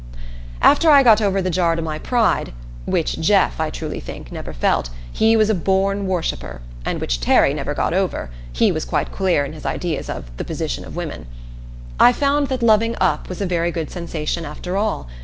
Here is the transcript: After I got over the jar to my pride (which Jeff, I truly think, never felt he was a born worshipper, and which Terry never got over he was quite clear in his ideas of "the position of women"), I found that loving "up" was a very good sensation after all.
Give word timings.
After 0.63 0.89
I 0.89 1.03
got 1.03 1.21
over 1.21 1.43
the 1.43 1.51
jar 1.51 1.75
to 1.75 1.81
my 1.83 1.99
pride 1.99 2.53
(which 2.85 3.19
Jeff, 3.21 3.59
I 3.59 3.69
truly 3.69 3.99
think, 3.99 4.31
never 4.31 4.51
felt 4.51 4.89
he 5.13 5.37
was 5.37 5.47
a 5.47 5.53
born 5.53 6.07
worshipper, 6.07 6.59
and 6.83 6.99
which 6.99 7.21
Terry 7.21 7.53
never 7.53 7.75
got 7.75 7.93
over 7.93 8.31
he 8.51 8.71
was 8.71 8.83
quite 8.83 9.11
clear 9.11 9.45
in 9.45 9.53
his 9.53 9.63
ideas 9.63 10.09
of 10.09 10.35
"the 10.37 10.43
position 10.43 10.83
of 10.85 10.95
women"), 10.95 11.27
I 11.99 12.13
found 12.13 12.47
that 12.47 12.63
loving 12.63 12.95
"up" 12.99 13.29
was 13.29 13.41
a 13.41 13.45
very 13.45 13.69
good 13.71 13.91
sensation 13.91 14.43
after 14.43 14.75
all. 14.75 15.07